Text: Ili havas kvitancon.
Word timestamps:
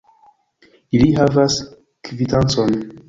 Ili 0.99 1.09
havas 1.19 1.59
kvitancon. 2.11 2.75